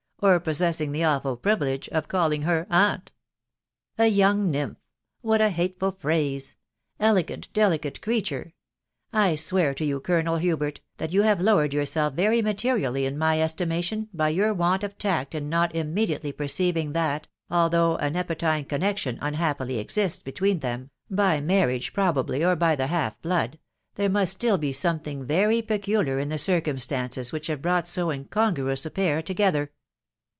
[0.23, 3.01] or possessing the awful privilege of calling her caowe
[3.97, 4.75] !""A young wyinph!..»■;
[5.25, 6.57] *whs* a hateful phrase!
[6.99, 8.53] JHapsi delicate creature
[9.11, 9.99] I.».• I swear to you.
[9.99, 14.95] Calomel Hsjfcot, flat you have lowered yourself very materially in my<eetibMtiai »f your want of
[14.99, 21.47] tact in not immediately perceiving that, rsithaagk a nepotine connection unhappily exists between than), 'fcjMasr*
[21.65, 23.57] riage probably, or by die half blood,
[23.95, 28.11] then mas* arm (be tone thing very peculiar in the circumstances which tare Intact so
[28.11, 29.71] incongruous a pair together."